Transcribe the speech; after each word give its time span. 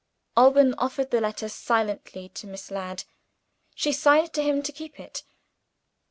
Alban 0.35 0.73
offered 0.79 1.11
the 1.11 1.21
letter 1.21 1.47
silently 1.47 2.27
to 2.29 2.47
Miss 2.47 2.71
Ladd. 2.71 3.03
She 3.75 3.91
signed 3.91 4.33
to 4.33 4.41
him 4.41 4.63
to 4.63 4.71
keep 4.71 4.99
it. 4.99 5.21